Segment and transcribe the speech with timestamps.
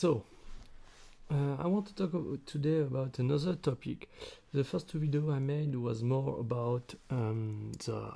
[0.00, 0.22] so
[1.30, 2.12] uh, I want to talk
[2.46, 4.08] today about another topic.
[4.54, 8.10] The first video I made was more about um, the,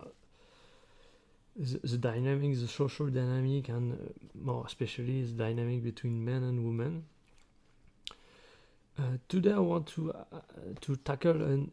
[1.55, 3.97] the the dynamic, the social dynamic, and uh,
[4.35, 7.05] more especially the dynamic between men and women.
[8.99, 10.41] Uh, today I want to uh,
[10.81, 11.71] to tackle an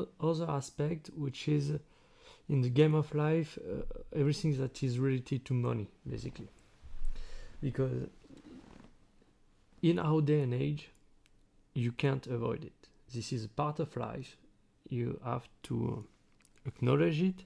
[0.00, 1.72] uh, other aspect, which is
[2.48, 3.82] in the game of life, uh,
[4.14, 6.50] everything that is related to money, basically,
[7.60, 8.06] because
[9.82, 10.90] in our day and age,
[11.74, 12.88] you can't avoid it.
[13.12, 14.36] This is part of life.
[14.88, 16.04] You have to
[16.66, 17.44] acknowledge it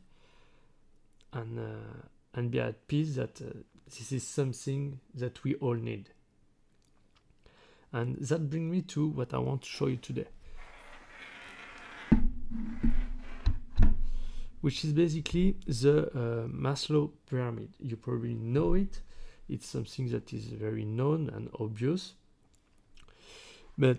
[1.32, 3.50] and uh, and be at peace that uh,
[3.86, 6.10] this is something that we all need.
[7.92, 10.27] And that brings me to what I want to show you today.
[14.62, 17.74] Which is basically the uh, Maslow pyramid.
[17.78, 19.00] You probably know it.
[19.48, 22.14] It's something that is very known and obvious.
[23.77, 23.98] But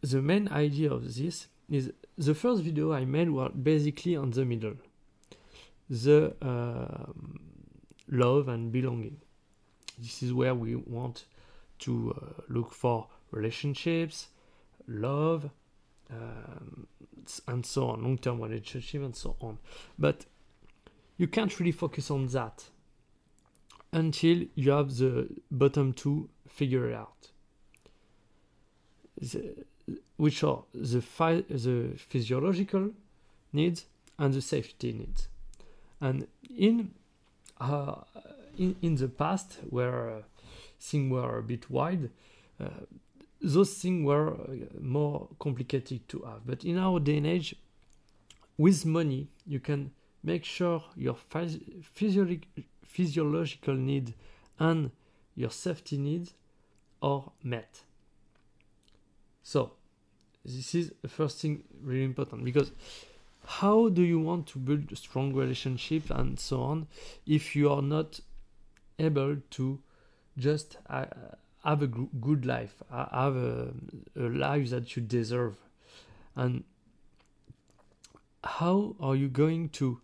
[0.00, 4.44] the main idea of this is the first video I made was basically on the
[4.44, 4.74] middle
[5.90, 7.40] the um,
[8.08, 9.20] love and belonging.
[9.98, 11.24] This is where we want
[11.80, 14.28] to uh, look for relationships,
[14.86, 15.50] love,
[16.10, 16.86] um,
[17.48, 19.58] and so on, long term relationship, and so on.
[19.98, 20.26] But
[21.16, 22.64] you can't really focus on that
[23.92, 27.30] until you have the bottom two figured out
[29.20, 29.54] the,
[30.16, 31.00] which are the,
[31.48, 32.90] the physiological
[33.52, 33.86] needs
[34.18, 35.28] and the safety needs.
[36.00, 36.26] And
[36.56, 36.92] in
[37.60, 37.96] uh,
[38.56, 40.22] in, in the past, where uh,
[40.78, 42.10] things were a bit wide,
[42.60, 42.68] uh,
[43.40, 46.46] those things were uh, more complicated to have.
[46.46, 47.54] But in our day and age,
[48.58, 52.46] with money, you can make sure your phys- physiologic,
[52.84, 54.14] physiological need
[54.58, 54.90] and
[55.34, 56.34] your safety needs
[57.02, 57.82] are met.
[59.42, 59.72] So,
[60.44, 62.72] this is the first thing really important because
[63.44, 66.86] how do you want to build a strong relationship and so on
[67.26, 68.20] if you are not
[68.98, 69.80] able to
[70.38, 71.06] just uh,
[71.64, 73.72] have a good life, have a,
[74.16, 75.56] a life that you deserve?
[76.36, 76.64] And
[78.44, 80.00] how are you going to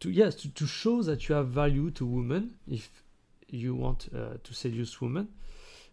[0.00, 2.90] to yes to, to show that you have value to women if
[3.48, 5.28] you want uh, to seduce women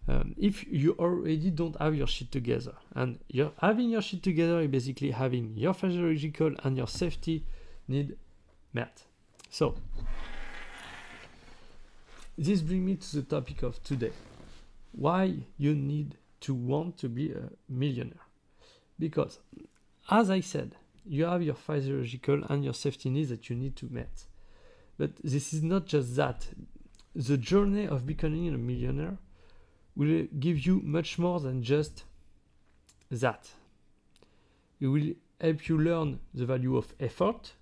[0.08, 4.60] um, if you already don't have your shit together and you're having your shit together
[4.62, 7.46] is basically having your physiological and your safety
[7.88, 8.18] need
[8.74, 9.04] met.
[9.50, 9.76] So
[12.38, 14.12] this brings me to the topic of today.
[14.92, 18.26] Why you need to want to be a millionaire.
[18.98, 19.40] Because
[20.10, 20.76] as i said
[21.06, 24.26] you have your physiological and your safety needs that you need to meet.
[24.98, 26.48] But this is not just that.
[27.16, 29.18] The journey of becoming a millionaire
[29.96, 32.04] will give you much more than just
[33.10, 33.50] that.
[34.80, 37.54] It will help you learn the value of effort.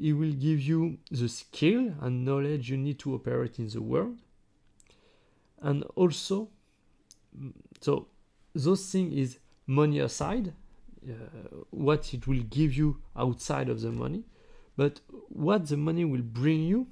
[0.00, 4.18] It will give you the skill and knowledge you need to operate in the world.
[5.60, 6.48] And also,
[7.80, 8.08] so
[8.54, 10.52] those things is money aside,
[11.08, 11.12] uh,
[11.70, 14.24] what it will give you outside of the money,
[14.76, 16.88] but what the money will bring you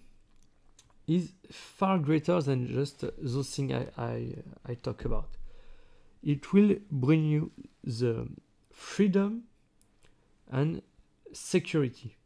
[1.07, 4.35] is far greater than just uh, those things I, I,
[4.67, 5.37] I talk about.
[6.23, 7.51] It will bring you
[7.83, 8.29] the
[8.73, 9.45] freedom
[10.51, 10.83] and
[11.33, 12.17] security.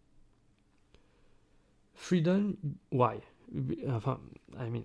[1.94, 2.58] Freedom,
[2.90, 3.20] why?
[3.88, 4.18] Enfin,
[4.58, 4.84] I mean,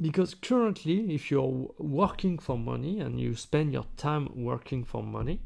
[0.00, 5.40] because currently, if you're working for money and you spend your time working for money,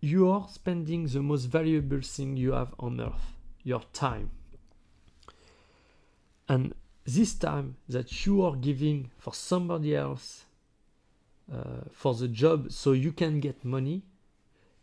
[0.00, 4.30] you are spending the most valuable thing you have on earth your time.
[6.50, 6.74] And
[7.04, 10.46] this time that you are giving for somebody else
[11.52, 14.02] uh, for the job so you can get money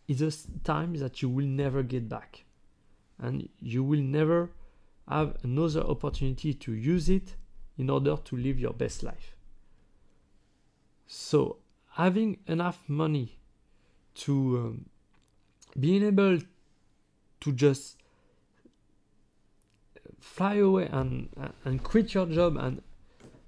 [0.07, 0.31] is a
[0.63, 2.45] time that you will never get back.
[3.19, 4.49] And you will never
[5.09, 7.35] have another opportunity to use it
[7.77, 9.35] in order to live your best life.
[11.05, 11.57] So,
[11.95, 13.39] having enough money
[14.23, 14.85] to um,
[15.77, 16.39] being able
[17.41, 17.97] to just
[20.19, 21.29] fly away and
[21.65, 22.81] and quit your job and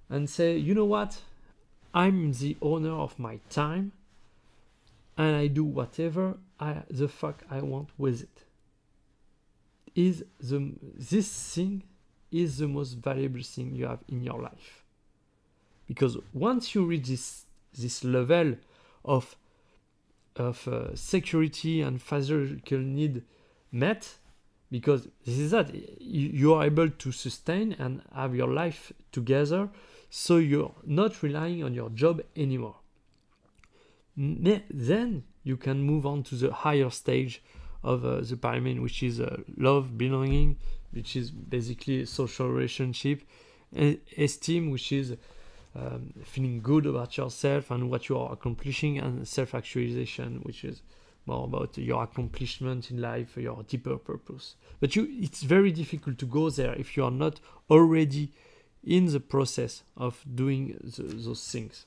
[0.09, 1.21] and say you know what?
[1.93, 3.93] I'm the owner of my time
[5.19, 8.43] and i do whatever i the fuck i want with it.
[9.95, 11.83] Is the this thing
[12.31, 14.83] is the most valuable thing you have in your life.
[15.87, 17.45] Because once you reach this
[17.77, 18.55] this level
[19.03, 19.35] of
[20.35, 23.23] of uh, security and physical need
[23.71, 24.15] met
[24.71, 29.69] because this is that you, are able to sustain and have your life together
[30.09, 32.75] so you're not relying on your job anymore.
[34.15, 37.41] Then you can move on to the higher stage
[37.83, 40.57] of uh, the pyramid which is uh, love belonging
[40.91, 43.21] which is basically social relationship
[44.17, 45.15] esteem which is
[45.75, 50.81] um, feeling good about yourself and what you are accomplishing and self-actualization which is
[51.29, 54.55] more about your accomplishment in life your deeper purpose.
[54.79, 57.39] But you it's very difficult to go there if you are not
[57.69, 58.31] already
[58.83, 61.85] in the process of doing the, those things.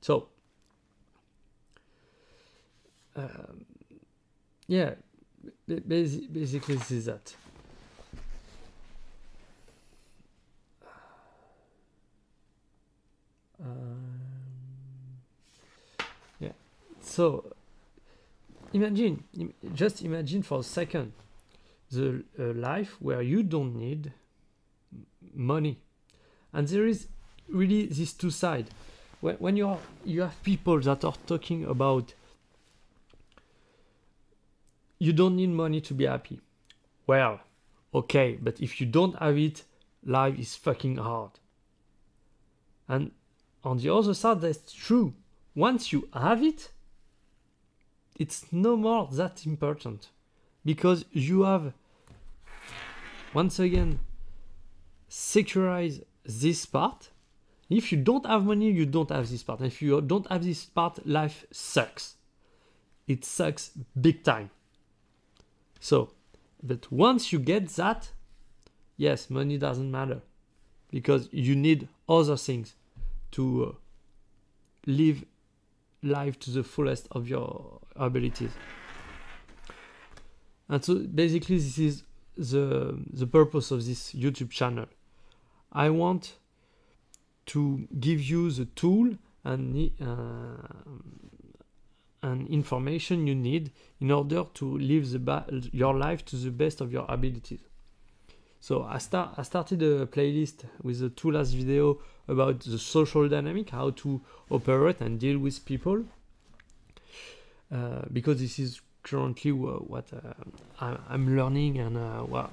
[0.00, 0.28] So
[3.16, 3.64] um,
[4.68, 4.94] yeah
[5.66, 7.34] ba- basi- basically this is that.
[13.64, 14.18] Um,
[16.40, 16.52] yeah
[17.00, 17.54] so
[18.72, 21.12] imagine im- just imagine for a second
[21.90, 24.12] the uh, life where you don't need
[25.34, 25.78] money.
[26.52, 27.08] And there is
[27.48, 28.70] really these two sides.
[29.20, 32.14] When, when you you have people that are talking about
[34.98, 36.40] you don't need money to be happy.
[37.06, 37.40] Well
[37.94, 39.64] okay but if you don't have it
[40.04, 41.32] life is fucking hard.
[42.88, 43.12] And
[43.64, 45.14] on the other side that's true.
[45.54, 46.70] Once you have it
[48.18, 50.08] it's no more that important
[50.64, 51.72] because you have
[53.34, 54.00] once again
[55.10, 57.10] securize this part.
[57.68, 59.60] If you don't have money you don't have this part.
[59.60, 62.16] If you don't have this part life sucks.
[63.06, 63.70] It sucks
[64.00, 64.50] big time.
[65.80, 66.12] So
[66.62, 68.10] but once you get that
[68.96, 70.20] yes money doesn't matter
[70.90, 72.74] because you need other things
[73.32, 73.72] to uh,
[74.86, 75.24] live
[76.02, 78.50] life to the fullest of your abilities.
[80.68, 82.02] And so basically this is
[82.36, 84.86] the the purpose of this YouTube channel.
[85.70, 86.38] I want
[87.46, 90.68] to give you the tool and uh,
[92.22, 96.92] and information you need in order to live the your life to the best of
[96.92, 97.60] your abilities.
[98.60, 101.98] So I start I started a playlist with the two last video
[102.28, 106.04] about the social dynamic, how to operate and deal with people.
[107.72, 112.50] Uh, because this is currently what uh, I'm learning and uh, what,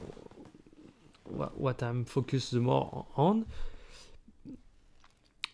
[1.58, 3.46] what I'm focused more on.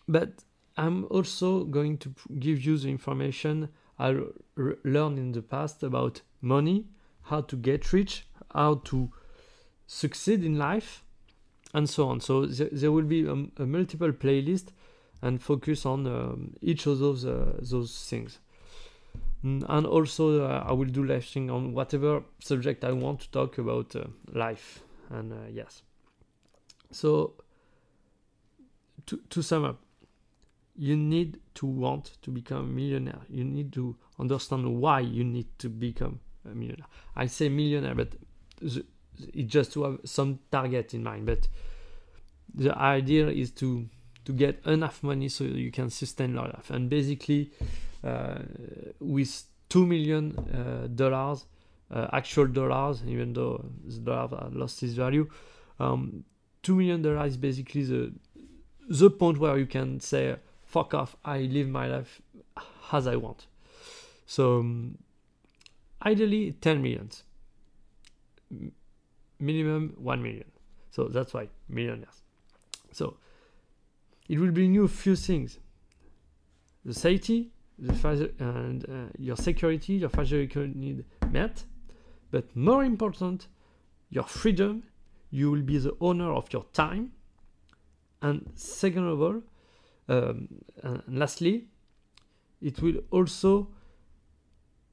[0.08, 0.44] But
[0.76, 4.20] I'm also going to give you the information I
[4.56, 6.86] learned in the past about money,
[7.22, 9.10] how to get rich, how to
[9.86, 11.02] succeed in life,
[11.74, 12.20] and so on.
[12.20, 14.68] So th- there will be a, a multiple playlist
[15.22, 18.38] and focus on um, each of those uh, those things.
[19.46, 23.58] And also, uh, I will do live stream on whatever subject I want to talk
[23.58, 24.80] about uh, life.
[25.10, 25.82] And uh, yes.
[26.90, 27.34] So,
[29.06, 29.78] to, to sum up,
[30.76, 33.20] you need to want to become a millionaire.
[33.28, 36.86] You need to understand why you need to become a millionaire.
[37.14, 38.14] I say millionaire, but
[38.60, 38.84] the,
[39.46, 41.26] just to have some target in mind.
[41.26, 41.48] But
[42.54, 43.88] the idea is to
[44.24, 46.70] to get enough money so you can sustain your life.
[46.70, 47.52] And basically,
[49.00, 51.46] with two million uh, dollars,
[51.90, 55.28] uh, actual dollars, even though the dollar lost its value,
[55.78, 56.24] um,
[56.62, 58.12] two million dollars is basically the
[58.88, 61.16] the point where you can say, "Fuck off!
[61.24, 62.20] I live my life
[62.92, 63.46] as I want."
[64.26, 64.98] So, um,
[66.02, 67.24] ideally, ten millions,
[68.50, 68.72] M-
[69.40, 70.50] minimum one million.
[70.90, 72.22] So that's why millionaires.
[72.92, 73.16] So
[74.28, 75.58] it will bring you a few things:
[76.84, 81.64] the safety, the and uh, your security, your physical need met,
[82.30, 83.48] but more important,
[84.10, 84.84] your freedom.
[85.30, 87.12] You will be the owner of your time,
[88.22, 89.42] and second of all,
[90.08, 90.48] um,
[90.82, 91.66] and lastly,
[92.62, 93.68] it will also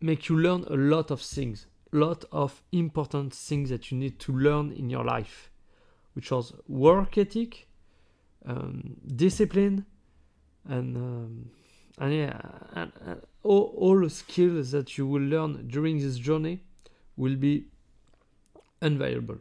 [0.01, 4.19] make you learn a lot of things, a lot of important things that you need
[4.19, 5.49] to learn in your life,
[6.13, 7.67] which was work ethic,
[8.45, 9.85] um, discipline,
[10.67, 11.49] and um,
[11.97, 12.39] and yeah,
[12.73, 16.61] and, and all, all the skills that you will learn during this journey
[17.15, 17.65] will be
[18.81, 19.37] invaluable.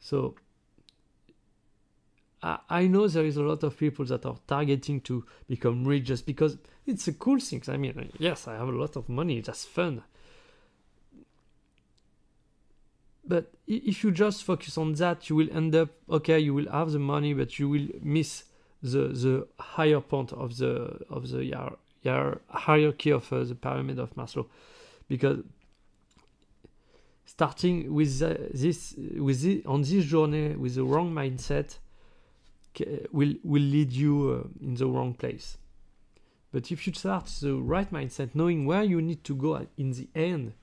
[0.00, 0.34] So
[2.42, 6.04] I, I know there is a lot of people that are targeting to become rich
[6.04, 7.62] just because it's a cool thing.
[7.68, 10.02] I mean, yes, I have a lot of money, that's fun.
[13.26, 16.38] But if you just focus on that, you will end up okay.
[16.38, 18.44] You will have the money, but you will miss
[18.82, 23.98] the the higher point of the of the hier- hier- hierarchy of uh, the pyramid
[23.98, 24.46] of Maslow,
[25.08, 25.38] because
[27.24, 31.78] starting with uh, this with the, on this journey with the wrong mindset
[33.12, 35.58] will will lead you uh, in the wrong place.
[36.52, 40.08] But if you start the right mindset knowing where you need to go in the
[40.14, 40.54] end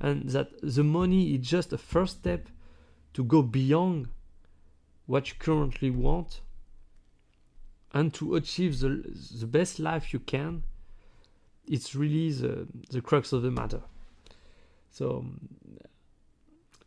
[0.00, 2.48] and that the money is just a first step
[3.14, 4.08] to go beyond
[5.06, 6.40] what you currently want
[7.96, 9.02] and to achieve the,
[9.40, 10.62] the best life you can
[11.66, 13.80] it's really the, the crux of the matter.
[14.90, 15.24] So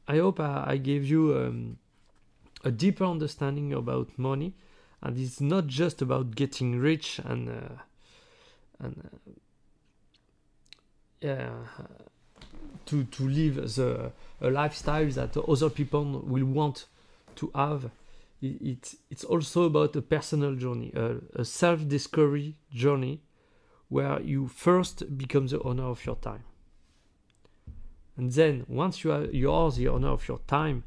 [0.08, 1.78] i hope i, I gave you um,
[2.64, 4.54] a deeper understanding about money.
[5.02, 7.84] And it's not just about getting rich and uh,
[8.80, 9.32] and uh,
[11.22, 11.52] yeah
[12.86, 14.12] to to live the
[14.42, 16.86] a lifestyle that other people will want
[17.36, 17.92] to have
[18.42, 23.22] it, it it's also about a personal journey a, a self-discovery journey
[23.90, 26.44] where you first become the owner of your time.
[28.16, 30.84] And then once you are you are the owner of your time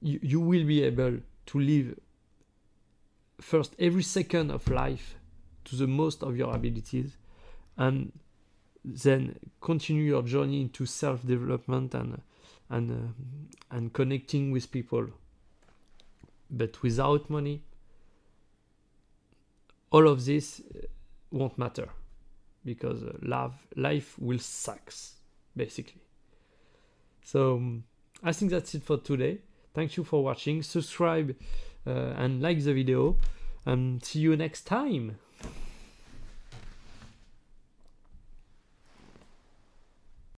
[0.00, 1.98] you, you will be able to live
[3.40, 5.16] first every second of life
[5.64, 7.16] to the most of your abilities
[7.76, 8.12] and
[8.84, 12.20] then continue your journey into self-development and
[12.70, 15.08] and uh, and connecting with people
[16.50, 17.62] but without money
[19.90, 20.86] all of this uh,
[21.30, 21.88] won't matter
[22.64, 25.16] because uh, love life will sucks
[25.56, 26.02] basically.
[27.24, 27.84] So um,
[28.22, 29.38] i think that's it for today.
[29.74, 30.62] Thank you for watching.
[30.62, 31.36] Subscribe
[31.86, 33.16] uh, and like the video
[33.64, 35.18] and see you next time